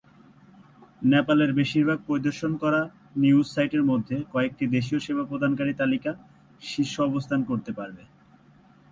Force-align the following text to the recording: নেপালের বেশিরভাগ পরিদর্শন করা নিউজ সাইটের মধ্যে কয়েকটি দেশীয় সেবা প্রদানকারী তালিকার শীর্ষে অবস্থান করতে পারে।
নেপালের 1.03 1.51
বেশিরভাগ 1.59 1.99
পরিদর্শন 2.07 2.51
করা 2.63 2.81
নিউজ 3.15 3.47
সাইটের 3.55 3.83
মধ্যে 3.83 4.15
কয়েকটি 4.33 4.63
দেশীয় 4.75 4.99
সেবা 5.05 5.23
প্রদানকারী 5.29 5.73
তালিকার 5.81 6.15
শীর্ষে 6.61 6.99
অবস্থান 7.09 7.39
করতে 7.49 7.71
পারে। 7.79 7.93